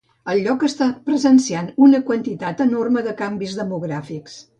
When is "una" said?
1.87-1.99